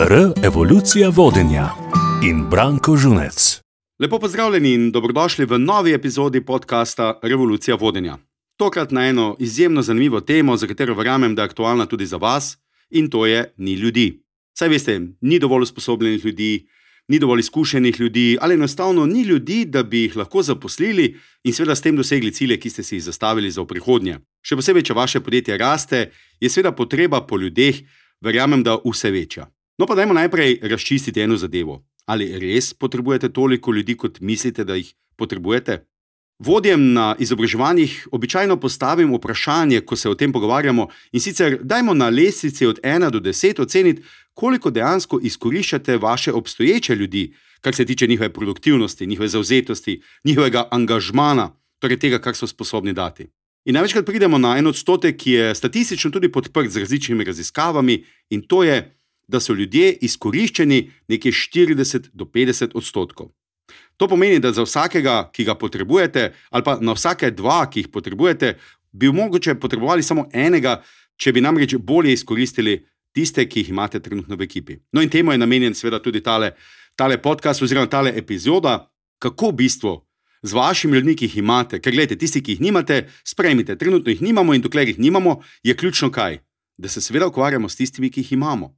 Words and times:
R. 0.00 0.32
Evolucija 0.44 1.08
vodenja 1.08 1.68
in 2.22 2.44
Branko 2.50 2.96
Žunec. 2.96 3.60
Lepo 3.98 4.18
pozdravljeni 4.18 4.72
in 4.72 4.92
dobrodošli 4.92 5.44
v 5.44 5.58
novi 5.58 5.92
epizodi 5.92 6.44
podcasta 6.44 7.18
Revolucija 7.22 7.76
vodenja. 7.76 8.18
Tokrat 8.56 8.90
na 8.90 9.08
eno 9.08 9.36
izjemno 9.38 9.82
zanimivo 9.82 10.20
temo, 10.20 10.56
za 10.56 10.66
katero 10.66 10.94
verjamem, 10.94 11.34
da 11.34 11.42
je 11.42 11.46
aktualna 11.46 11.86
tudi 11.86 12.06
za 12.06 12.16
vas, 12.16 12.58
in 12.90 13.10
to 13.10 13.26
je 13.26 13.52
ni 13.56 13.72
ljudi. 13.72 14.22
Saj 14.58 14.68
veste, 14.68 15.00
ni 15.20 15.38
dovolj 15.38 15.62
usposobljenih 15.62 16.24
ljudi, 16.24 16.68
ni 17.08 17.18
dovolj 17.18 17.40
izkušenih 17.40 18.00
ljudi, 18.00 18.38
ali 18.40 18.54
enostavno 18.54 19.06
ni 19.06 19.22
ljudi, 19.22 19.64
da 19.64 19.82
bi 19.82 20.02
jih 20.02 20.16
lahko 20.16 20.42
zaposlili 20.42 21.16
in 21.44 21.52
seveda 21.52 21.74
s 21.74 21.82
tem 21.82 21.96
dosegli 21.96 22.32
cilje, 22.32 22.60
ki 22.60 22.70
ste 22.70 22.82
si 22.82 22.96
jih 22.96 23.04
zastavili 23.04 23.50
za 23.50 23.64
prihodnje. 23.64 24.20
Še 24.46 24.56
posebej, 24.56 24.82
če 24.82 24.94
vaše 24.94 25.20
podjetje 25.20 25.58
raste, 25.58 26.10
je 26.40 26.50
seveda 26.50 26.72
potreba 26.72 27.26
po 27.26 27.36
ljudeh, 27.36 27.82
verjamem, 28.20 28.62
da 28.62 28.78
vse 28.84 29.10
večja. 29.10 29.50
No, 29.78 29.86
pa 29.86 29.94
dajmo 29.94 30.14
najprej 30.14 30.58
razčistiti 30.62 31.20
eno 31.20 31.36
zadevo. 31.36 31.84
Ali 32.06 32.38
res 32.38 32.74
potrebujete 32.74 33.28
toliko 33.28 33.72
ljudi, 33.72 33.94
kot 33.94 34.20
mislite, 34.20 34.64
da 34.64 34.74
jih 34.74 34.94
potrebujete? 35.16 35.84
Vodjem 36.38 36.92
na 36.92 37.16
izobraževanjih 37.18 38.08
običajno 38.12 38.56
postavim 38.60 39.14
vprašanje, 39.14 39.80
ko 39.80 39.96
se 39.96 40.08
o 40.08 40.14
tem 40.14 40.32
pogovarjamo, 40.32 40.88
in 41.12 41.20
sicer 41.20 41.58
dajmo 41.62 41.94
na 41.94 42.08
lestvici 42.08 42.66
od 42.66 42.80
1 42.82 43.10
do 43.10 43.20
10 43.20 43.62
oceniti, 43.62 44.02
koliko 44.34 44.70
dejansko 44.70 45.20
izkoriščate 45.22 45.96
vaše 45.96 46.32
obstoječe 46.32 46.94
ljudi, 46.94 47.34
kar 47.60 47.74
se 47.74 47.84
tiče 47.84 48.06
njihove 48.06 48.32
produktivnosti, 48.32 49.06
njihove 49.06 49.28
zauzetosti, 49.28 50.00
njihovega 50.24 50.68
angažmana, 50.70 51.50
torej 51.78 51.98
tega, 51.98 52.18
kar 52.18 52.34
so 52.34 52.46
sposobni 52.46 52.92
dati. 52.92 53.26
In 53.64 53.74
največkrat 53.74 54.06
pridemo 54.06 54.38
na 54.38 54.56
en 54.58 54.66
odstotek, 54.66 55.16
ki 55.16 55.32
je 55.32 55.54
statistično 55.54 56.10
tudi 56.10 56.32
podprt 56.32 56.70
z 56.70 56.78
različnimi 56.78 57.24
raziskavami, 57.24 58.04
in 58.30 58.42
to 58.42 58.62
je, 58.64 58.97
da 59.28 59.40
so 59.40 59.54
ljudje 59.54 59.92
izkoriščeni 59.92 60.90
nekje 61.08 61.32
40 61.32 62.08
do 62.12 62.24
50 62.24 62.74
odstotkov. 62.74 63.30
To 63.96 64.08
pomeni, 64.08 64.38
da 64.38 64.52
za 64.52 64.62
vsakega, 64.62 65.30
ki 65.32 65.44
ga 65.44 65.54
potrebujete, 65.54 66.32
ali 66.50 66.64
pa 66.64 66.78
na 66.80 66.94
vsake 66.94 67.30
dva, 67.30 67.66
ki 67.70 67.82
jih 67.82 67.88
potrebujete, 67.92 68.54
bi 68.92 69.12
mogoče 69.12 69.58
potrebovali 69.60 70.02
samo 70.02 70.28
enega, 70.32 70.78
če 71.16 71.32
bi 71.32 71.42
namreč 71.42 71.74
bolje 71.76 72.14
izkoristili 72.14 72.78
tiste, 73.14 73.44
ki 73.48 73.64
jih 73.64 73.72
imate 73.74 74.00
trenutno 74.00 74.36
v 74.36 74.46
ekipi. 74.46 74.78
No, 74.92 75.02
in 75.02 75.10
temu 75.10 75.34
je 75.34 75.42
namenjen 75.42 75.74
seveda 75.74 75.98
tudi 76.02 76.22
tale, 76.22 76.52
tale 76.96 77.18
podcast 77.22 77.62
oziroma 77.62 77.90
tale 77.90 78.14
epizoda, 78.16 78.78
kako 79.18 79.50
v 79.50 79.58
bistvu 79.64 79.94
z 80.42 80.54
vašimi 80.54 80.96
ljudmi, 80.96 81.16
ki 81.18 81.26
jih 81.26 81.38
imate, 81.42 81.82
ker 81.82 81.92
gledite, 81.92 82.18
tisti, 82.22 82.42
ki 82.42 82.54
jih 82.54 82.66
nimate, 82.68 83.08
sprejmite, 83.26 83.76
trenutno 83.76 84.14
jih 84.14 84.22
nimamo 84.22 84.54
in 84.54 84.62
dokler 84.62 84.88
jih 84.88 84.98
nimamo, 84.98 85.40
je 85.62 85.74
ključno 85.76 86.12
kaj? 86.14 86.38
Da 86.78 86.88
se 86.88 87.02
seveda 87.02 87.26
ukvarjamo 87.26 87.68
s 87.68 87.76
tistimi, 87.76 88.10
ki 88.10 88.22
jih 88.22 88.36
imamo. 88.38 88.76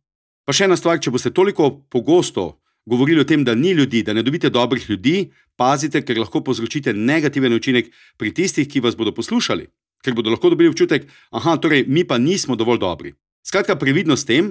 Pa 0.50 0.54
še 0.58 0.64
ena 0.66 0.74
stvar, 0.74 0.98
če 0.98 1.12
boste 1.14 1.30
toliko 1.30 1.68
pogosto 1.94 2.42
govorili 2.90 3.22
o 3.22 3.24
tem, 3.24 3.44
da 3.46 3.52
ni 3.54 3.70
ljudi, 3.70 4.00
da 4.02 4.10
ne 4.16 4.24
dobite 4.26 4.48
dobrih 4.50 4.82
ljudi, 4.90 5.28
pazite, 5.54 6.00
ker 6.02 6.18
lahko 6.18 6.40
povzročite 6.42 6.90
negativen 6.90 7.52
učinek 7.54 7.92
pri 8.18 8.32
tistih, 8.34 8.66
ki 8.66 8.80
vas 8.82 8.96
bodo 8.98 9.12
poslušali, 9.14 9.68
ker 10.02 10.16
bodo 10.18 10.32
lahko 10.34 10.48
dobili 10.50 10.72
občutek, 10.72 11.04
da 11.30 11.52
torej, 11.54 11.84
mi 11.86 12.02
pa 12.02 12.18
nismo 12.18 12.56
dovolj 12.58 12.80
dobri. 12.82 13.12
Skratka, 13.46 13.76
previdno 13.78 14.16
s 14.18 14.26
tem, 14.26 14.48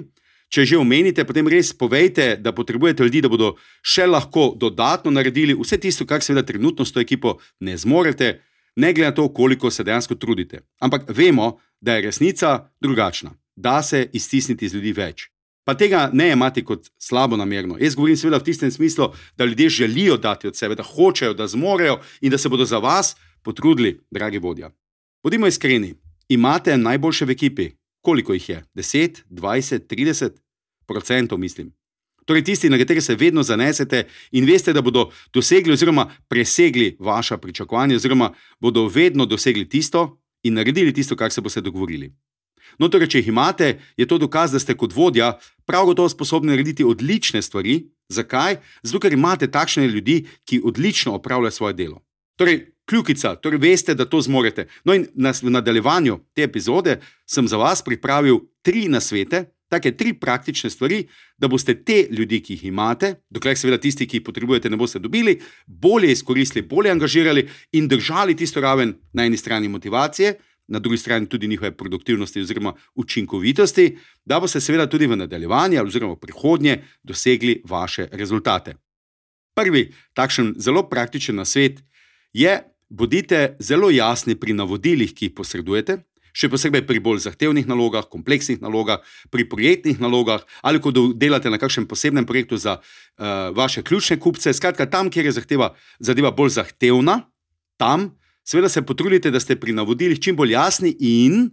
če 0.48 0.64
že 0.64 0.78
omenite, 0.80 1.26
potem 1.28 1.50
res 1.52 1.74
povejte, 1.76 2.38
da 2.40 2.54
potrebujete 2.56 3.04
ljudi, 3.04 3.20
da 3.20 3.28
bodo 3.28 3.50
še 3.84 4.06
lahko 4.08 4.54
dodatno 4.56 5.12
naredili 5.12 5.52
vse 5.52 5.76
tisto, 5.76 6.06
kar 6.08 6.24
seveda 6.24 6.46
trenutno 6.48 6.86
s 6.88 6.96
to 6.96 7.02
ekipo 7.04 7.34
ne 7.60 7.76
zmorete, 7.76 8.40
ne 8.80 8.94
glede 8.96 9.10
na 9.10 9.12
to, 9.12 9.28
koliko 9.28 9.68
se 9.68 9.84
dejansko 9.84 10.16
trudite. 10.16 10.64
Ampak 10.80 11.12
vemo, 11.12 11.58
da 11.76 11.98
je 11.98 12.08
resnica 12.08 12.72
drugačna, 12.80 13.36
da 13.52 13.82
se 13.82 14.08
iztisniti 14.16 14.64
z 14.64 14.80
ljudi 14.80 14.94
več. 14.96 15.28
Pa 15.70 15.76
tega 15.78 16.08
ne 16.12 16.32
imate 16.32 16.64
kot 16.66 16.88
slabo 16.98 17.36
namerno. 17.38 17.76
Jaz 17.78 17.94
govorim 17.94 18.16
seveda 18.18 18.40
v 18.40 18.44
tistem 18.48 18.70
smislu, 18.74 19.12
da 19.38 19.44
ljudje 19.44 19.68
želijo 19.68 20.16
dati 20.16 20.48
od 20.48 20.56
sebe, 20.56 20.74
da 20.74 20.82
hočejo, 20.82 21.34
da 21.34 21.46
zmorejo 21.46 22.00
in 22.20 22.30
da 22.30 22.38
se 22.38 22.48
bodo 22.48 22.64
za 22.64 22.78
vas 22.78 23.14
potrudili, 23.42 24.00
dragi 24.10 24.38
vodja. 24.38 24.70
Bodimo 25.22 25.46
iskreni, 25.46 25.94
imate 26.28 26.76
najboljše 26.76 27.24
v 27.24 27.30
ekipi. 27.30 27.68
Koliko 28.02 28.34
jih 28.34 28.48
je? 28.48 28.64
10, 28.74 29.20
20, 29.30 29.86
30 29.86 30.30
procentov, 30.86 31.38
mislim. 31.38 31.70
Torej, 32.26 32.44
tisti, 32.44 32.70
na 32.70 32.78
katere 32.78 33.00
se 33.00 33.14
vedno 33.14 33.42
zanesete 33.42 34.08
in 34.30 34.44
veste, 34.44 34.72
da 34.72 34.82
bodo 34.82 35.10
dosegli 35.32 35.72
oziroma 35.72 36.10
presegli 36.28 36.96
vaša 36.98 37.38
pričakovanja, 37.38 37.96
oziroma 37.96 38.32
bodo 38.60 38.88
vedno 38.88 39.26
dosegli 39.26 39.68
tisto 39.68 40.18
in 40.42 40.54
naredili 40.54 40.92
tisto, 40.92 41.16
kar 41.16 41.30
se 41.30 41.40
boste 41.40 41.60
dogovorili. 41.60 42.10
No, 42.78 42.88
torej, 42.88 43.10
če 43.10 43.22
jih 43.22 43.30
imate, 43.32 43.78
je 43.96 44.06
to 44.06 44.18
dokaz, 44.18 44.52
da 44.52 44.60
ste 44.60 44.76
kot 44.76 44.94
vodja 44.94 45.38
prav 45.66 45.86
gotovo 45.90 46.08
sposobni 46.08 46.52
narediti 46.52 46.84
odlične 46.84 47.42
stvari. 47.42 47.80
Zakaj? 48.10 48.58
Zato, 48.82 49.00
ker 49.00 49.14
imate 49.14 49.46
takšne 49.50 49.86
ljudi, 49.86 50.24
ki 50.44 50.60
odlično 50.64 51.14
opravljajo 51.14 51.50
svoje 51.50 51.74
delo. 51.78 52.00
Torej, 52.36 52.64
kljukica, 52.90 53.36
torej 53.36 53.60
veste, 53.62 53.94
da 53.94 54.04
to 54.04 54.20
zmorete. 54.20 54.66
No, 54.84 54.94
in 54.94 55.06
v 55.14 55.50
nadaljevanju 55.50 56.18
te 56.34 56.42
epizode 56.42 56.98
sem 57.26 57.48
za 57.48 57.56
vas 57.56 57.84
pripravil 57.86 58.40
tri 58.62 58.88
nasvete, 58.88 59.44
take 59.70 59.92
tri 59.96 60.12
praktične 60.18 60.70
stvari, 60.70 61.04
da 61.38 61.48
boste 61.48 61.74
te 61.84 62.06
ljudi, 62.10 62.40
ki 62.42 62.56
jih 62.56 62.64
imate, 62.72 63.14
dokler 63.30 63.56
seveda 63.56 63.78
tisti, 63.78 64.08
ki 64.10 64.18
jih 64.18 64.24
potrebujete, 64.26 64.70
ne 64.70 64.76
boste 64.76 64.98
dobili, 64.98 65.38
bolje 65.66 66.10
izkoristili, 66.12 66.66
bolje 66.66 66.90
angažirali 66.90 67.46
in 67.72 67.88
držali 67.88 68.36
tisto 68.36 68.60
raven 68.60 68.96
na 69.12 69.28
eni 69.28 69.36
strani 69.36 69.68
motivacije 69.68 70.34
na 70.70 70.78
drugi 70.78 70.98
strani 70.98 71.28
tudi 71.28 71.48
njihove 71.48 71.70
produktivnosti 71.76 72.40
oziroma 72.40 72.72
učinkovitosti, 72.94 73.96
da 74.24 74.40
boste 74.40 74.60
seveda 74.60 74.86
tudi 74.86 75.06
v 75.06 75.16
nadaljevanju 75.16 75.82
oziroma 75.82 76.14
v 76.14 76.20
prihodnje 76.22 76.82
dosegli 77.02 77.62
vaše 77.68 78.08
rezultate. 78.12 78.74
Prvi 79.54 79.90
takšen 80.14 80.54
zelo 80.58 80.86
praktičen 80.88 81.36
nasvet 81.36 81.82
je, 82.32 82.60
bodite 82.88 83.56
zelo 83.58 83.90
jasni 83.90 84.34
pri 84.34 84.52
navodilih, 84.52 85.14
ki 85.14 85.28
jih 85.30 85.34
posredujete. 85.34 86.00
Še 86.30 86.46
posebej 86.46 86.84
pri 86.86 87.00
bolj 87.02 87.24
zahtevnih 87.24 87.66
nalogah, 87.66 88.06
kompleksnih 88.06 88.60
nalogah, 88.62 89.02
pri 89.34 89.48
projektnih 89.50 89.98
nalogah, 89.98 90.44
ali 90.62 90.78
ko 90.78 90.92
delate 90.94 91.50
na 91.50 91.58
kakšnem 91.58 91.88
posebnem 91.90 92.26
projektu 92.26 92.54
za 92.54 92.78
uh, 92.78 93.50
vaše 93.50 93.82
ključne 93.82 94.20
kupce. 94.22 94.54
Skratka, 94.54 94.86
tam, 94.86 95.10
kjer 95.10 95.26
je 95.26 95.34
zahteva, 95.40 95.72
zadeva 95.98 96.30
bolj 96.30 96.54
zahtevna, 96.60 97.24
tam 97.82 98.12
Seveda 98.44 98.68
se 98.68 98.82
potrudite, 98.82 99.30
da 99.30 99.40
ste 99.40 99.56
pri 99.56 99.72
navodilih 99.72 100.20
čim 100.20 100.36
bolj 100.36 100.52
jasni 100.52 100.96
in 100.98 101.50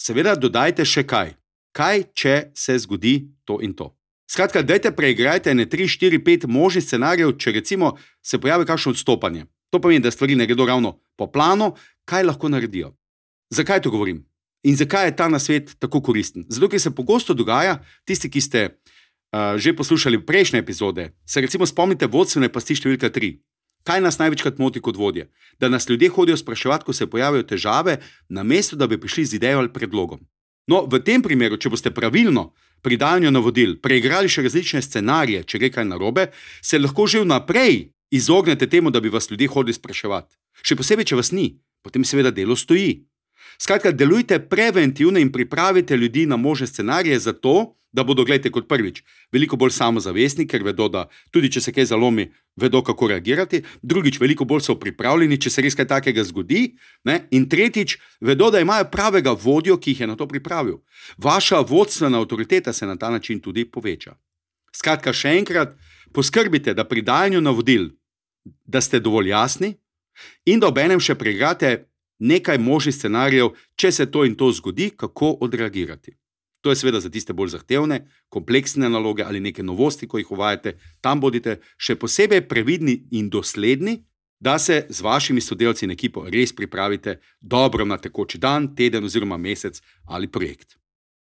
seveda 0.00 0.34
dodajte 0.34 0.84
še 0.84 1.04
kaj. 1.06 1.34
Kaj, 1.72 2.04
če 2.12 2.34
se 2.54 2.76
zgodi 2.78 3.14
to 3.48 3.60
in 3.62 3.72
to? 3.76 3.92
Skratka, 4.32 4.62
dajte 4.62 4.92
preigrajte 4.96 5.54
ne 5.54 5.66
3, 5.68 5.88
4, 5.88 6.18
5 6.24 6.46
možnih 6.48 6.84
scenarijev, 6.84 7.34
če 7.36 7.52
recimo 7.52 7.96
se 8.24 8.40
pojavi 8.40 8.64
kakšno 8.68 8.94
odstopanje. 8.96 9.46
To 9.72 9.80
pomeni, 9.80 10.00
da 10.04 10.10
stvari 10.10 10.36
ne 10.36 10.46
gredo 10.46 10.66
ravno 10.68 10.98
po 11.16 11.26
planu, 11.32 11.74
kaj 12.08 12.24
lahko 12.24 12.48
naredijo. 12.48 12.94
Zakaj 13.52 13.82
to 13.84 13.90
govorim? 13.90 14.22
In 14.64 14.76
zakaj 14.76 15.06
je 15.06 15.16
ta 15.16 15.28
nasvet 15.28 15.74
tako 15.78 16.00
koristen? 16.00 16.46
Zato, 16.48 16.68
ker 16.68 16.80
se 16.80 16.94
pogosto 16.94 17.34
dogaja, 17.34 17.80
tisti, 18.08 18.30
ki 18.30 18.40
ste 18.40 18.60
uh, 18.68 19.56
že 19.56 19.76
poslušali 19.76 20.22
prejšnje 20.26 20.60
epizode, 20.60 21.10
se 21.26 21.40
recimo 21.40 21.66
spomnite 21.66 22.06
vodstvene 22.06 22.48
pasti 22.52 22.76
številka 22.78 23.10
3. 23.10 23.36
Kaj 23.82 24.00
nas 24.00 24.18
največkrat 24.18 24.58
moti 24.58 24.80
kot 24.80 24.96
vodje? 24.96 25.28
Da 25.58 25.68
nas 25.68 25.88
ljudje 25.88 26.08
hodijo 26.08 26.36
spraševati, 26.36 26.84
ko 26.84 26.92
se 26.92 27.06
pojavijo 27.06 27.42
težave, 27.42 27.98
namesto 28.28 28.76
da 28.76 28.86
bi 28.86 29.00
prišli 29.00 29.24
z 29.24 29.34
idejo 29.40 29.58
ali 29.58 29.72
predlogom. 29.72 30.20
No, 30.66 30.84
v 30.86 31.00
tem 31.02 31.22
primeru, 31.22 31.58
če 31.58 31.70
boste 31.70 31.90
pravilno 31.90 32.52
pri 32.82 32.96
dajanju 32.98 33.30
navodil 33.30 33.76
preigrali 33.82 34.30
še 34.30 34.44
različne 34.46 34.82
scenarije, 34.82 35.42
če 35.46 35.58
gre 35.58 35.70
kaj 35.74 35.86
narobe, 35.86 36.28
se 36.62 36.78
lahko 36.78 37.06
že 37.06 37.22
vnaprej 37.22 37.90
izognete 38.12 38.66
temu, 38.66 38.90
da 38.90 39.00
bi 39.00 39.10
vas 39.10 39.30
ljudje 39.30 39.48
hodili 39.48 39.74
spraševati. 39.74 40.36
Še 40.62 40.76
posebej, 40.78 41.08
če 41.10 41.18
vas 41.18 41.32
ni, 41.32 41.56
potem 41.82 42.04
seveda 42.04 42.30
delo 42.30 42.56
stoji. 42.56 43.02
Skratka, 43.62 43.92
delujte 43.92 44.40
preventivno 44.48 45.18
in 45.18 45.32
pripravite 45.32 45.96
ljudi 45.96 46.26
na 46.26 46.36
možne 46.36 46.66
scenarije 46.66 47.18
za 47.18 47.32
to, 47.32 47.76
da 47.92 48.04
bodo, 48.04 48.24
gledajte, 48.24 48.50
kot 48.50 48.66
prvič, 48.68 49.02
veliko 49.32 49.56
bolj 49.56 49.70
samozavestni, 49.70 50.46
ker 50.48 50.64
vedo, 50.66 50.88
da 50.88 51.04
tudi 51.30 51.50
če 51.52 51.60
se 51.60 51.72
kaj 51.72 51.86
zalomi, 51.92 52.24
vedo, 52.56 52.80
kako 52.82 53.10
reagirati, 53.12 53.60
drugič, 53.82 54.18
veliko 54.20 54.44
bolj 54.48 54.64
so 54.66 54.74
pripravljeni, 54.80 55.38
če 55.38 55.50
se 55.50 55.62
res 55.62 55.76
kaj 55.78 55.86
takega 55.92 56.24
zgodi, 56.26 56.62
ne? 57.04 57.20
in 57.30 57.46
tretjič, 57.52 57.98
vedo, 58.20 58.50
da 58.50 58.64
imajo 58.64 58.88
pravega 58.90 59.36
vodjo, 59.44 59.76
ki 59.78 59.94
jih 59.94 60.00
je 60.00 60.10
na 60.10 60.16
to 60.16 60.26
pripravil. 60.26 60.80
Vaša 61.22 61.60
vodstvena 61.68 62.18
avtoriteta 62.18 62.72
se 62.72 62.88
na 62.88 62.96
ta 62.96 63.12
način 63.14 63.40
tudi 63.40 63.68
poveča. 63.68 64.16
Skratka, 64.74 65.12
še 65.12 65.36
enkrat, 65.38 65.76
poskrbite, 66.16 66.74
da 66.74 66.88
pri 66.88 67.06
dajanju 67.06 67.44
navodil, 67.44 67.92
da 68.66 68.80
ste 68.80 68.98
dovolj 68.98 69.30
jasni 69.30 69.74
in 70.48 70.58
da 70.58 70.72
obenem 70.72 71.00
še 71.00 71.14
pregate 71.14 71.91
nekaj 72.22 72.58
možnih 72.58 72.94
scenarijev, 72.94 73.52
če 73.76 73.92
se 73.92 74.06
to 74.10 74.24
in 74.24 74.34
to 74.38 74.52
zgodi, 74.52 74.90
kako 74.96 75.36
odreagirati. 75.40 76.14
To 76.62 76.70
je 76.70 76.78
seveda 76.78 77.00
za 77.00 77.10
tiste 77.10 77.34
bolj 77.34 77.56
zahtevne, 77.56 78.04
kompleksne 78.28 78.88
naloge 78.88 79.24
ali 79.26 79.40
neke 79.40 79.62
novosti, 79.62 80.06
ko 80.08 80.18
jih 80.18 80.30
uvajate. 80.30 80.76
Tam 81.00 81.20
bodite 81.20 81.58
še 81.76 81.96
posebej 81.98 82.44
previdni 82.48 83.00
in 83.10 83.30
dosledni, 83.30 83.98
da 84.42 84.58
se 84.58 84.86
z 84.88 85.00
vašimi 85.02 85.40
sodelavci 85.40 85.84
in 85.86 85.94
ekipo 85.94 86.24
res 86.30 86.54
pripravite 86.54 87.18
dobro 87.40 87.84
na 87.84 87.98
tekoči 87.98 88.38
dan, 88.38 88.74
teden 88.74 89.04
oziroma 89.04 89.36
mesec 89.36 89.82
ali 90.06 90.30
projekt. 90.30 90.78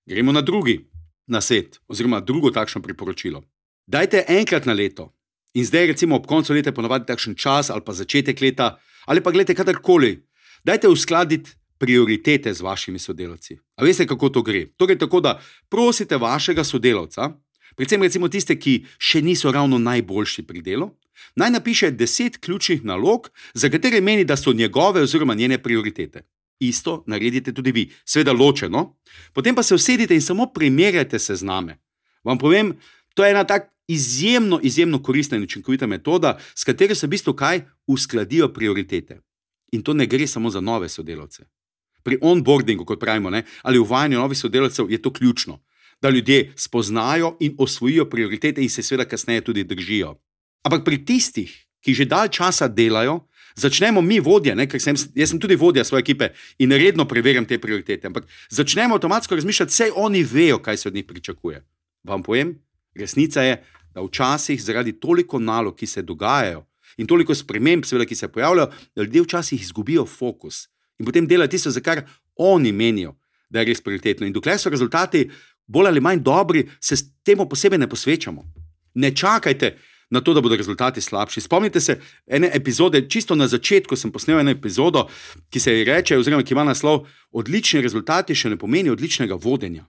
Gremo 0.05 0.31
na 0.31 0.41
drugi 0.41 0.79
na 1.27 1.41
svet, 1.41 1.79
oziroma 1.87 2.19
drugo 2.19 2.51
takšno 2.51 2.81
priporočilo. 2.81 3.43
Dajte 3.87 4.25
enkrat 4.27 4.65
na 4.65 4.73
leto, 4.73 5.13
in 5.53 5.65
zdaj, 5.65 5.87
recimo 5.87 6.15
ob 6.15 6.27
koncu 6.27 6.53
leta, 6.53 6.71
ponovadi 6.71 7.05
takšen 7.05 7.35
čas 7.35 7.69
ali 7.69 7.81
pa 7.85 7.93
začetek 7.93 8.41
leta, 8.41 8.77
ali 9.05 9.21
pa 9.21 9.31
gledajte 9.31 9.55
kadarkoli, 9.55 10.17
dajte 10.63 10.87
uskladiti 10.87 11.51
prioritete 11.77 12.53
z 12.53 12.61
vašimi 12.61 12.99
sodelavci. 12.99 13.57
A 13.75 13.83
veste, 13.83 14.07
kako 14.07 14.29
to 14.29 14.41
gre? 14.41 14.65
To 14.77 14.87
gre 14.87 14.97
tako, 14.97 15.19
da 15.19 15.41
prosite 15.69 16.17
vašega 16.17 16.63
sodelavca, 16.63 17.33
predvsem 17.75 18.01
recimo 18.01 18.29
tiste, 18.29 18.55
ki 18.55 18.85
še 18.97 19.21
niso 19.21 19.51
ravno 19.51 19.77
najboljši 19.77 20.45
pri 20.47 20.61
delu, 20.61 20.87
naj 21.35 21.51
napiše 21.51 21.91
deset 21.91 22.37
ključnih 22.37 22.85
nalog, 22.85 23.27
za 23.53 23.69
katere 23.69 24.01
meni, 24.01 24.23
da 24.23 24.37
so 24.37 24.53
njegove 24.53 25.01
oziroma 25.01 25.33
njene 25.33 25.57
prioritete. 25.57 26.23
Isto 26.59 27.03
naredite 27.07 27.51
tudi 27.53 27.71
vi, 27.71 27.89
seveda 28.05 28.31
ločeno, 28.31 28.95
potem 29.33 29.55
pa 29.55 29.63
se 29.63 29.75
usedite 29.75 30.15
in 30.15 30.21
samo 30.21 30.47
primerjate 30.53 31.19
se 31.19 31.35
z 31.35 31.43
nami. 31.43 31.75
Vam 32.23 32.37
povem, 32.37 32.77
to 33.13 33.25
je 33.25 33.31
ena 33.31 33.43
tako 33.43 33.73
izjemno, 33.87 34.59
izjemno 34.63 35.03
koristna 35.03 35.37
in 35.37 35.43
učinkovita 35.43 35.87
metoda, 35.87 36.37
s 36.55 36.63
katero 36.63 36.95
se 36.95 37.07
v 37.07 37.09
bistvu 37.09 37.33
kaj 37.33 37.61
uskladijo 37.87 38.53
prioritete. 38.53 39.19
In 39.73 39.81
to 39.81 39.93
ne 39.93 40.05
gre 40.05 40.27
samo 40.27 40.49
za 40.53 40.61
nove 40.61 40.89
sodelavce. 40.89 41.47
Pri 42.03 42.17
onboardingu, 42.21 42.85
kot 42.85 42.99
pravimo, 42.99 43.29
ne, 43.29 43.43
ali 43.63 43.79
uvajanju 43.79 44.19
novih 44.19 44.37
sodelavcev, 44.37 44.91
je 44.91 45.01
to 45.01 45.13
ključno, 45.13 45.59
da 46.01 46.09
ljudje 46.09 46.53
spoznajo 46.55 47.37
in 47.39 47.55
osvojijo 47.57 48.05
prioritete 48.09 48.61
in 48.61 48.69
se 48.69 48.83
seveda 48.83 49.05
kasneje 49.09 49.41
tudi 49.41 49.63
držijo. 49.63 50.15
Ampak 50.63 50.83
pri 50.85 51.05
tistih, 51.05 51.51
ki 51.81 51.93
že 51.93 52.05
dalj 52.05 52.29
časa 52.29 52.67
delajo, 52.67 53.19
začnemo 53.55 54.01
mi 54.01 54.19
vodje, 54.19 54.55
ne, 54.55 54.67
ker 54.67 54.81
sem, 54.81 54.95
jaz 55.15 55.29
sem 55.29 55.39
tudi 55.39 55.55
vodja 55.55 55.83
svoje 55.83 56.01
ekipe 56.01 56.29
in 56.59 56.71
redno 56.71 57.05
preverjam 57.07 57.45
te 57.45 57.57
prioritete. 57.59 58.07
Ampak 58.07 58.27
začnemo 58.49 58.95
avtomatsko 58.95 59.35
razmišljati, 59.35 59.71
vse 59.71 59.89
oni 59.95 60.23
vejo, 60.23 60.59
kaj 60.59 60.77
se 60.77 60.87
od 60.89 60.95
njih 60.95 61.05
pričakuje. 61.05 61.63
Vam 62.03 62.23
povem, 62.23 62.55
resnica 62.95 63.41
je, 63.41 63.63
da 63.93 64.01
včasih 64.01 64.63
zaradi 64.63 64.99
toliko 64.99 65.39
nalog, 65.39 65.75
ki 65.75 65.87
se 65.87 66.01
dogajajo 66.01 66.65
in 66.97 67.07
toliko 67.07 67.35
sprememb, 67.35 67.85
seveda, 67.85 68.05
ki 68.05 68.15
se 68.15 68.27
pojavljajo, 68.27 68.71
da 68.95 69.03
ljudje 69.03 69.21
včasih 69.21 69.61
izgubijo 69.61 70.05
fokus 70.05 70.67
in 70.99 71.05
potem 71.05 71.27
delajo 71.27 71.47
tisto, 71.47 71.71
za 71.71 71.81
kar 71.81 72.03
oni 72.35 72.71
menijo, 72.71 73.15
da 73.49 73.59
je 73.59 73.65
res 73.65 73.81
prioritetno. 73.81 74.27
In 74.27 74.33
dokler 74.33 74.59
so 74.59 74.69
rezultati 74.69 75.29
bolj 75.67 75.87
ali 75.87 76.01
manj 76.01 76.21
dobri, 76.23 76.67
se 76.79 76.95
temu 77.23 77.49
posebej 77.49 77.79
ne 77.79 77.89
posvečamo. 77.89 78.43
Ne 78.93 79.15
čakajte 79.15 79.77
na 80.09 80.21
to, 80.21 80.33
da 80.33 80.41
bodo 80.41 80.55
rezultati 80.55 81.01
slabši. 81.01 81.41
Spomnite 81.41 81.79
se 81.81 81.99
ene 82.27 82.49
epizode, 82.53 83.09
čisto 83.09 83.35
na 83.35 83.47
začetku 83.47 83.95
sem 83.95 84.11
posnel 84.11 84.39
eno 84.39 84.51
epizodo, 84.51 85.07
ki 85.49 85.59
se 85.59 85.73
ji 85.73 85.83
reče, 85.83 86.17
oziroma 86.17 86.43
ki 86.43 86.53
ima 86.53 86.63
naslov: 86.63 87.07
Odlični 87.31 87.81
rezultati 87.81 88.35
še 88.35 88.53
ne 88.53 88.57
pomeni 88.57 88.93
odličnega 88.93 89.35
vodenja. 89.35 89.87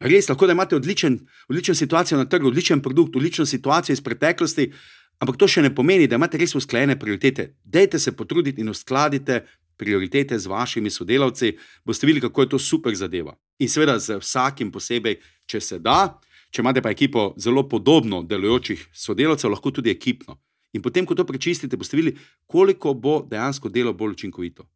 Res 0.00 0.28
lahko 0.28 0.46
da 0.46 0.52
imate 0.52 0.76
odličen, 0.76 1.18
odličen 1.48 1.74
situacijo 1.74 2.18
na 2.18 2.28
trgu, 2.28 2.48
odličen 2.52 2.82
produkt, 2.82 3.16
odlično 3.16 3.46
situacijo 3.46 3.94
iz 3.94 4.00
preteklosti, 4.04 4.72
ampak 5.18 5.36
to 5.36 5.48
še 5.48 5.62
ne 5.62 5.74
pomeni, 5.74 6.08
da 6.08 6.18
imate 6.20 6.38
res 6.38 6.54
usklajene 6.54 6.98
prioritete. 6.98 7.54
Dajte 7.64 7.98
se 7.98 8.12
potruditi 8.16 8.60
in 8.60 8.68
uskladite 8.68 9.44
prioritete 9.76 10.38
z 10.38 10.48
vašimi 10.48 10.90
sodelavci, 10.90 11.52
boste 11.84 12.06
videli, 12.06 12.24
kako 12.24 12.42
je 12.42 12.48
to 12.48 12.58
super 12.58 12.94
zadeva. 12.96 13.36
In 13.58 13.68
seveda 13.68 13.98
z 13.98 14.18
vsakim 14.20 14.72
posebej, 14.72 15.18
če 15.46 15.60
se 15.60 15.78
da, 15.78 16.16
če 16.50 16.62
imate 16.64 16.82
pa 16.82 16.92
ekipo 16.94 17.34
zelo 17.36 17.66
podobno 17.68 18.22
delujočih 18.22 18.88
sodelavcev, 18.92 19.52
lahko 19.52 19.70
tudi 19.70 19.92
ekipno. 19.92 20.38
In 20.72 20.82
potem, 20.84 21.06
ko 21.06 21.14
to 21.14 21.24
prečistite, 21.24 21.76
boste 21.76 21.96
videli, 21.96 22.16
koliko 22.46 22.94
bo 22.94 23.20
dejansko 23.28 23.68
delo 23.72 23.92
bolj 23.96 24.16
učinkovito. 24.16 24.66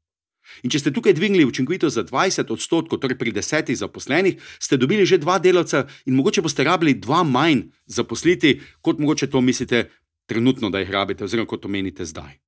In 0.65 0.73
če 0.73 0.81
ste 0.83 0.93
tukaj 0.95 1.15
dvignili 1.15 1.47
učinkovitost 1.47 1.95
za 1.95 2.05
20 2.05 2.51
odstotkov, 2.53 3.01
torej 3.03 3.19
pri 3.21 3.33
desetih 3.37 3.77
zaposlenih, 3.77 4.41
ste 4.59 4.81
dobili 4.81 5.07
že 5.07 5.21
dva 5.23 5.39
delavca 5.39 5.87
in 6.07 6.17
mogoče 6.19 6.43
boste 6.43 6.65
rabili 6.67 6.97
dva 6.99 7.23
manj 7.23 7.69
zaposliti, 7.87 8.59
kot 8.81 8.99
mogoče 8.99 9.31
to 9.31 9.41
mislite 9.41 9.89
trenutno, 10.31 10.71
da 10.71 10.79
jih 10.79 10.93
rabite, 10.95 11.27
oziroma 11.27 11.49
kot 11.51 11.65
to 11.65 11.69
menite 11.69 12.07
zdaj. 12.07 12.39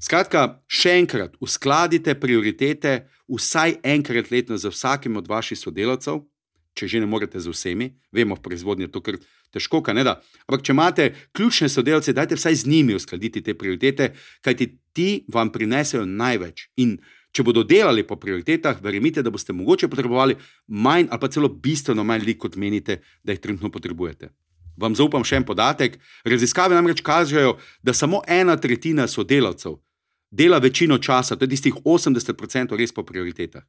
Skratka, 0.00 0.62
še 0.68 0.94
enkrat, 1.00 1.36
uskladite 1.40 2.14
prioritete 2.20 3.06
vsaj 3.32 3.78
enkrat 3.84 4.30
letno 4.32 4.56
za 4.60 4.72
vsakim 4.72 5.16
od 5.20 5.28
vaših 5.28 5.58
sodelavcev, 5.60 6.22
če 6.76 6.88
že 6.92 7.00
ne 7.00 7.08
morete 7.08 7.40
z 7.40 7.52
vsemi, 7.52 7.90
vemo, 8.12 8.36
v 8.36 8.44
proizvodnji 8.44 8.88
je 8.88 8.92
to 8.92 9.00
kar 9.00 9.16
težko, 9.52 9.80
kaj 9.80 9.96
ne 9.96 10.04
da. 10.04 10.18
Ampak, 10.44 10.64
če 10.64 10.74
imate 10.76 11.06
ključne 11.36 11.70
sodelavce, 11.72 12.12
dajte 12.16 12.36
vsaj 12.36 12.60
z 12.62 12.72
njimi 12.72 12.96
uskladiti 12.96 13.40
te 13.44 13.56
prioritete, 13.56 14.10
kajti 14.44 14.68
ti 14.92 15.08
vam 15.32 15.52
prinesejo 15.52 16.04
največ. 16.04 16.68
In 16.84 16.98
če 17.32 17.44
bodo 17.44 17.64
delali 17.64 18.04
po 18.04 18.20
prioritetah, 18.20 18.80
verjemite, 18.84 19.24
da 19.24 19.32
boste 19.32 19.56
mogoče 19.56 19.88
potrebovali 19.92 20.36
manj 20.68 21.08
ali 21.08 21.20
pa 21.20 21.32
celo 21.32 21.48
bistveno 21.48 22.04
manj 22.04 22.24
ljudi, 22.24 22.36
kot 22.40 22.60
menite, 22.60 23.00
da 23.24 23.32
jih 23.32 23.40
trenutno 23.40 23.72
potrebujete. 23.72 24.32
Vam 24.76 24.94
zaupam 24.94 25.24
še 25.24 25.40
en 25.40 25.44
podatek. 25.48 25.98
Raziskave 26.24 26.74
namreč 26.76 27.00
kažejo, 27.00 27.56
da 27.82 27.94
samo 27.96 28.22
ena 28.28 28.56
tretjina 28.60 29.08
sodelavcev 29.08 29.78
dela 30.30 30.58
večino 30.58 30.98
časa, 30.98 31.36
to 31.36 31.44
je 31.44 31.48
tistih 31.48 31.74
80% 31.84 32.76
res 32.76 32.92
po 32.92 33.02
prioritetah. 33.02 33.62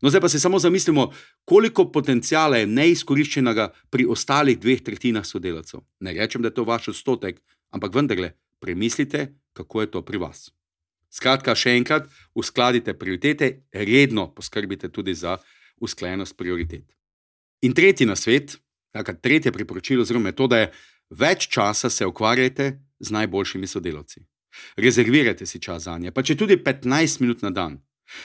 No, 0.00 0.10
zdaj 0.10 0.20
pa 0.20 0.28
se 0.28 0.40
samo 0.40 0.58
zamislimo, 0.58 1.10
koliko 1.44 1.90
potencijala 1.92 2.56
je 2.56 2.66
neizkoriščenega 2.66 3.68
pri 3.90 4.06
ostalih 4.08 4.58
dveh 4.58 4.82
tretjinah 4.82 5.26
sodelavcev. 5.26 5.80
Ne 6.00 6.14
rečem, 6.16 6.42
da 6.42 6.48
je 6.48 6.54
to 6.54 6.64
vaš 6.64 6.88
odstotek, 6.88 7.40
ampak 7.70 7.94
vendarle, 7.94 8.32
premislite, 8.60 9.34
kako 9.52 9.80
je 9.80 9.90
to 9.90 10.02
pri 10.02 10.18
vas. 10.18 10.48
Skratka, 11.10 11.54
še 11.54 11.74
enkrat, 11.76 12.08
uskladite 12.34 12.94
prioritete, 12.94 13.66
redno 13.72 14.30
poskrbite 14.34 14.88
tudi 14.88 15.14
za 15.14 15.36
usklajenost 15.80 16.36
prioritet. 16.36 16.86
In 17.62 17.74
tretji 17.74 18.06
na 18.06 18.16
kakor 18.92 19.14
tretje 19.14 19.52
priporočilo, 19.52 20.02
oziroma 20.02 20.30
metoda 20.30 20.58
je, 20.58 20.70
več 21.10 21.48
časa 21.48 21.90
se 21.90 22.06
ukvarjajte 22.06 22.72
z 23.00 23.10
najboljšimi 23.10 23.66
sodelavci. 23.66 24.24
Rezervirajte 24.76 25.46
si 25.46 25.60
čas 25.62 25.86
za 25.86 25.98
nje, 25.98 26.10
pa 26.10 26.22
če 26.22 26.36
tudi 26.36 26.58
15 26.58 27.20
minut 27.20 27.42
na 27.42 27.50
dan. 27.50 27.78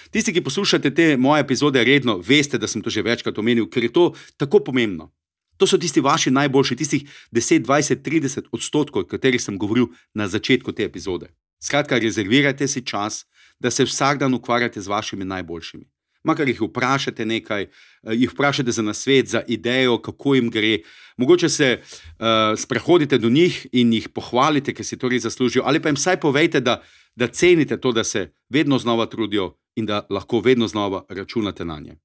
Tisti, 0.10 0.34
ki 0.34 0.42
poslušate 0.42 0.90
te 0.98 1.06
moje 1.18 1.44
epizode 1.46 1.84
redno, 1.86 2.18
veste, 2.18 2.58
da 2.58 2.68
sem 2.68 2.82
to 2.82 2.90
že 2.90 3.06
večkrat 3.06 3.38
omenil, 3.38 3.70
ker 3.70 3.86
je 3.86 3.94
to 3.94 4.06
tako 4.38 4.64
pomembno. 4.66 5.12
To 5.58 5.68
so 5.70 5.78
tisti 5.78 6.02
vaši 6.02 6.34
najboljši, 6.34 6.76
tistih 6.76 7.06
10, 7.32 7.64
20, 7.64 8.02
30 8.04 8.50
odstotkov, 8.52 9.06
o 9.06 9.08
katerih 9.08 9.42
sem 9.42 9.58
govoril 9.58 9.94
na 10.14 10.28
začetku 10.28 10.74
te 10.74 10.84
epizode. 10.84 11.30
Skratka, 11.64 12.02
rezervirajte 12.02 12.68
si 12.68 12.82
čas, 12.82 13.24
da 13.60 13.72
se 13.72 13.86
vsak 13.86 14.20
dan 14.20 14.34
ukvarjate 14.34 14.82
z 14.82 14.92
vašimi 14.92 15.26
najboljšimi 15.26 15.86
makar 16.25 16.50
jih 16.50 16.62
vprašate 16.62 17.25
nekaj, 17.25 17.63
eh, 17.63 18.13
jih 18.13 18.31
vprašate 18.33 18.72
za 18.72 18.81
nasvet, 18.81 19.27
za 19.27 19.42
idejo, 19.48 19.98
kako 19.98 20.36
jim 20.36 20.50
gre. 20.50 20.80
Mogoče 21.18 21.50
se 21.50 21.80
uh, 21.80 22.25
sprehodite 22.57 23.18
do 23.18 23.30
njih 23.30 23.68
in 23.72 23.94
jih 23.94 24.09
pohvalite, 24.09 24.73
ker 24.73 24.85
si 24.85 24.97
to 24.97 25.09
res 25.09 25.23
zaslužijo, 25.23 25.64
ali 25.66 25.80
pa 25.80 25.90
jim 25.90 25.95
vsaj 25.95 26.19
povejte, 26.19 26.59
da, 26.59 26.81
da 27.16 27.28
cenite 27.28 27.78
to, 27.78 27.92
da 27.92 28.04
se 28.04 28.33
vedno 28.50 28.78
znova 28.78 29.06
trudijo 29.06 29.54
in 29.76 29.85
da 29.85 30.07
lahko 30.09 30.40
vedno 30.40 30.68
znova 30.68 31.06
računate 31.09 31.66
na 31.66 31.80
nje. 31.80 31.95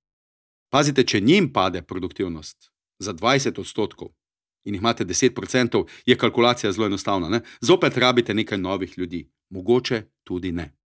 Pazite, 0.70 1.04
če 1.04 1.20
njim 1.20 1.52
pade 1.52 1.82
produktivnost 1.82 2.70
za 2.98 3.14
20 3.14 3.60
odstotkov. 3.60 4.08
In 4.64 4.74
jih 4.74 4.80
imate 4.80 5.04
10%, 5.04 5.86
je 6.06 6.16
kalkulacija 6.16 6.72
zelo 6.72 6.86
enostavna. 6.86 7.28
Ne? 7.28 7.40
Zopet 7.60 7.96
rabite 7.96 8.34
nekaj 8.34 8.58
novih 8.58 8.98
ljudi, 8.98 9.30
mogoče 9.48 10.02
tudi 10.24 10.52
ne. 10.52 10.79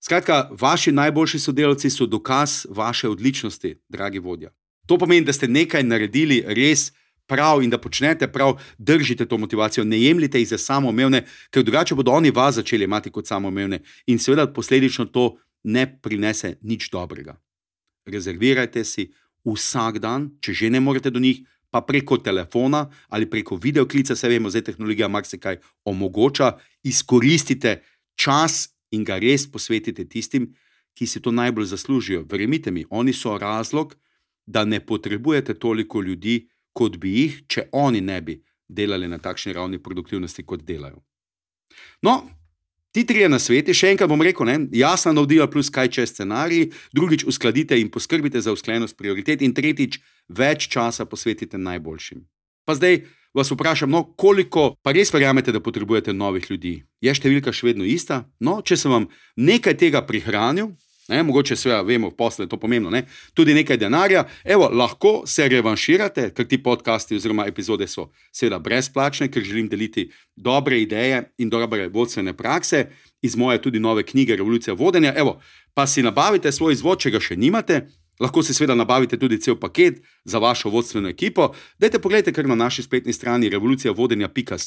Skratka, 0.00 0.48
vaši 0.50 0.92
najboljši 0.92 1.38
sodelavci 1.38 1.90
so 1.90 2.06
dokaz 2.06 2.66
vaše 2.70 3.08
odličnosti, 3.08 3.74
dragi 3.88 4.18
vodja. 4.18 4.50
To 4.86 4.98
pomeni, 4.98 5.26
da 5.26 5.32
ste 5.32 5.48
nekaj 5.48 5.82
naredili 5.82 6.44
res 6.46 6.92
prav 7.26 7.62
in 7.62 7.70
da 7.70 7.78
počnete 7.78 8.28
prav, 8.32 8.56
držite 8.78 9.26
to 9.26 9.38
motivacijo, 9.38 9.84
ne 9.84 10.00
jemljite 10.00 10.38
jih 10.38 10.48
za 10.48 10.58
samoumevne, 10.58 11.24
ker 11.50 11.62
drugače 11.62 11.94
bodo 11.94 12.10
oni 12.10 12.30
vas 12.30 12.54
začeli 12.54 12.84
imeti 12.84 13.10
kot 13.10 13.26
samoumevne 13.26 13.82
in 14.06 14.18
seveda 14.18 14.46
posledično 14.52 15.04
to 15.04 15.36
ne 15.64 15.86
prinese 16.02 16.56
nič 16.62 16.90
dobrega. 16.90 17.36
Rezervirajte 18.06 18.84
si 18.84 19.10
vsak 19.44 19.98
dan, 19.98 20.30
če 20.40 20.52
že 20.52 20.70
ne 20.70 20.80
morete 20.80 21.10
do 21.10 21.20
njih, 21.20 21.42
pa 21.70 21.82
preko 21.84 22.16
telefona 22.16 22.86
ali 23.08 23.30
preko 23.30 23.56
videoklica, 23.56 24.16
se 24.16 24.28
vemo, 24.28 24.50
zdaj 24.50 24.62
tehnologija 24.62 25.08
marsikaj 25.08 25.58
omogoča, 25.84 26.56
izkoristite 26.82 27.82
čas 28.16 28.77
in 28.90 29.04
ga 29.04 29.18
res 29.18 29.46
posvetite 29.50 30.04
tistim, 30.08 30.52
ki 30.94 31.06
si 31.06 31.20
to 31.22 31.30
najbolj 31.30 31.70
zaslužijo. 31.70 32.24
Verjemite 32.30 32.70
mi, 32.70 32.84
oni 32.90 33.12
so 33.12 33.36
razlog, 33.38 33.94
da 34.46 34.64
ne 34.64 34.80
potrebujete 34.80 35.54
toliko 35.54 36.02
ljudi, 36.02 36.48
kot 36.72 36.96
bi 36.96 37.12
jih, 37.20 37.42
če 37.46 37.68
oni 37.72 38.00
ne 38.00 38.20
bi 38.22 38.38
delali 38.68 39.08
na 39.08 39.18
takšni 39.18 39.52
ravni 39.52 39.78
produktivnosti, 39.82 40.44
kot 40.44 40.64
delajo. 40.64 41.02
No, 42.02 42.22
ti 42.92 43.04
trije 43.06 43.28
na 43.28 43.38
svetu, 43.38 43.74
še 43.74 43.92
enkrat 43.92 44.10
bom 44.10 44.22
rekel, 44.24 44.48
ne, 44.48 44.56
jasna 44.76 45.12
navdila, 45.14 45.48
plus 45.50 45.70
kaj 45.72 45.92
če 45.96 46.06
scenarij, 46.06 46.68
drugič 46.96 47.24
uskladite 47.28 47.78
in 47.80 47.90
poskrbite 47.92 48.40
za 48.40 48.52
usklajenost 48.54 48.96
prioritet, 48.98 49.44
in 49.44 49.54
tretjič 49.54 50.00
več 50.28 50.68
časa 50.72 51.06
posvetite 51.06 51.60
najboljšim. 51.60 52.24
Pa 52.68 52.76
zdaj, 52.76 53.02
vas 53.34 53.50
vprašam, 53.50 53.90
no, 53.90 54.04
koliko 54.16 54.74
pa 54.82 54.92
res 54.92 55.12
verjamete, 55.14 55.52
da 55.52 55.60
potrebujete 55.60 56.12
novih 56.12 56.46
ljudi? 56.50 56.82
Je 57.00 57.14
številka 57.14 57.52
še 57.52 57.70
vedno 57.70 57.86
ista? 57.86 58.24
No, 58.40 58.60
če 58.62 58.76
sem 58.76 58.92
vam 58.92 59.08
nekaj 59.36 59.76
tega 59.78 60.02
prihranil, 60.06 60.72
ne, 61.08 61.22
mogoče 61.22 61.56
seveda 61.56 61.80
vemo, 61.82 62.10
v 62.10 62.16
poslu 62.16 62.44
je 62.44 62.50
to 62.52 62.58
pomembno, 62.60 62.90
ne, 62.90 63.04
tudi 63.34 63.54
nekaj 63.56 63.78
denarja, 63.80 64.26
evo, 64.44 64.68
lahko 64.72 65.22
se 65.26 65.48
revanširate, 65.48 66.30
ker 66.36 66.48
ti 66.48 66.60
podcasti 66.62 67.16
oziroma 67.16 67.46
epizode 67.48 67.88
so 67.88 68.10
seveda 68.32 68.58
brezplačne, 68.60 69.30
ker 69.32 69.44
želim 69.44 69.68
deliti 69.68 70.08
dobre 70.36 70.80
ideje 70.82 71.22
in 71.38 71.48
dobre 71.50 71.88
vodstvene 71.88 72.36
prakse 72.36 72.86
iz 73.22 73.36
moje 73.36 73.62
tudi 73.62 73.80
nove 73.80 74.02
knjige 74.02 74.36
Revolucija 74.36 74.74
vodenja. 74.74 75.14
Evo, 75.16 75.40
pa 75.74 75.86
si 75.86 76.02
nabavite 76.02 76.52
svoj 76.52 76.72
izvod, 76.72 77.00
če 77.00 77.10
ga 77.10 77.20
še 77.20 77.36
nimate. 77.36 77.80
Lahko 78.20 78.42
si 78.42 78.54
seveda 78.54 78.74
nabavite 78.74 79.18
tudi 79.18 79.40
cel 79.40 79.56
paket 79.56 80.02
za 80.24 80.38
vašo 80.38 80.70
vodstveno 80.70 81.08
ekipo. 81.08 81.52
Dajte 81.78 81.98
pogledajte, 81.98 82.32
kar 82.32 82.48
na 82.48 82.54
naši 82.54 82.82
spletni 82.82 83.12
strani 83.12 83.48
revolucijavodenja.com. 83.48 84.58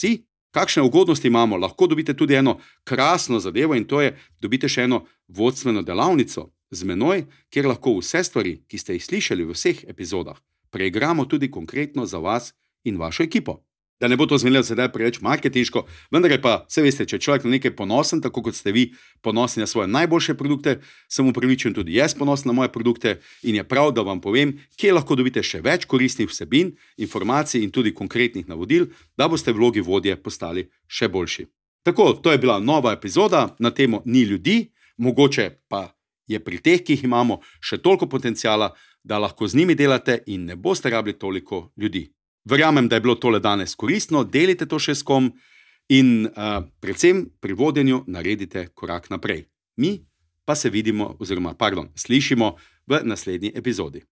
Kakšne 0.52 0.84
ugodnosti 0.84 1.28
imamo? 1.28 1.58
Lahko 1.58 1.88
dobite 1.88 2.14
tudi 2.14 2.36
eno 2.36 2.60
krasno 2.84 3.40
zadevo 3.40 3.76
in 3.76 3.88
to 3.88 4.02
je, 4.02 4.18
dobite 4.40 4.68
še 4.70 4.84
eno 4.84 5.06
vodstveno 5.28 5.82
delavnico 5.82 6.50
z 6.72 6.84
menoj, 6.84 7.26
kjer 7.50 7.68
lahko 7.72 7.98
vse 8.00 8.24
stvari, 8.24 8.58
ki 8.68 8.78
ste 8.78 8.98
jih 8.98 9.06
slišali 9.06 9.48
v 9.48 9.56
vseh 9.56 9.84
epizodah, 9.88 10.36
preigramo 10.70 11.26
tudi 11.26 11.52
konkretno 11.52 12.06
za 12.06 12.20
vas 12.20 12.54
in 12.84 13.00
vašo 13.00 13.24
ekipo 13.24 13.62
da 14.02 14.08
ne 14.08 14.18
bo 14.18 14.26
to 14.26 14.38
zmenilo 14.38 14.64
sedaj 14.66 14.90
preveč 14.90 15.20
marketinško, 15.22 15.84
vendar 16.12 16.34
pa, 16.42 16.56
vse 16.66 16.82
veste, 16.82 17.06
če 17.06 17.20
človek 17.22 17.46
na 17.46 17.54
nekaj 17.54 17.76
ponosen, 17.78 18.22
tako 18.22 18.42
kot 18.48 18.58
ste 18.58 18.74
vi 18.74 18.88
ponosni 19.22 19.62
na 19.62 19.68
svoje 19.70 19.88
najboljše 19.94 20.34
produkte, 20.40 20.80
sem 21.06 21.28
upravičen 21.30 21.76
tudi 21.78 22.00
jaz 22.00 22.16
ponosen 22.18 22.50
na 22.50 22.56
moje 22.58 22.72
produkte 22.74 23.20
in 23.46 23.60
je 23.60 23.64
prav, 23.64 23.92
da 23.94 24.02
vam 24.02 24.22
povem, 24.22 24.56
kje 24.76 24.96
lahko 24.98 25.16
dobite 25.16 25.44
še 25.46 25.62
več 25.62 25.86
koristnih 25.86 26.30
vsebin, 26.32 26.74
informacij 26.98 27.62
in 27.62 27.70
tudi 27.70 27.94
konkretnih 27.94 28.50
navodil, 28.50 28.90
da 29.18 29.30
boste 29.30 29.54
v 29.54 29.62
vlogi 29.62 29.86
vodje 29.86 30.18
postali 30.18 30.66
še 30.90 31.08
boljši. 31.08 31.46
Tako, 31.86 32.14
to 32.24 32.34
je 32.34 32.42
bila 32.42 32.60
nova 32.60 32.94
epizoda 32.98 33.52
na 33.60 33.70
temo 33.70 34.02
Ni 34.06 34.24
ljudi, 34.26 34.72
mogoče 34.98 35.50
pa 35.70 35.92
je 36.28 36.40
pri 36.40 36.58
teh, 36.58 36.82
ki 36.82 36.98
jih 36.98 37.06
imamo, 37.06 37.42
še 37.62 37.78
toliko 37.78 38.10
potencijala, 38.10 38.72
da 39.04 39.18
lahko 39.22 39.48
z 39.48 39.62
njimi 39.62 39.76
delate 39.76 40.24
in 40.26 40.46
ne 40.46 40.56
boste 40.56 40.90
rabili 40.90 41.20
toliko 41.20 41.70
ljudi. 41.78 42.08
Verjamem, 42.46 42.88
da 42.90 42.96
je 42.96 43.02
bilo 43.02 43.16
tole 43.16 43.40
danes 43.40 43.76
koristno, 43.76 44.24
delite 44.24 44.66
to 44.66 44.80
še 44.80 44.96
s 44.96 45.06
kom 45.06 45.30
in 45.92 46.26
uh, 46.26 46.64
predvsem 46.82 47.26
pri 47.40 47.54
vodenju 47.54 48.04
naredite 48.08 48.68
korak 48.74 49.10
naprej. 49.10 49.46
Mi 49.78 50.00
pa 50.46 50.56
se 50.56 50.70
vidimo, 50.70 51.16
oziroma, 51.20 51.54
pardon, 51.54 51.92
slišimo 51.96 52.56
v 52.88 53.02
naslednji 53.04 53.52
epizodi. 53.56 54.02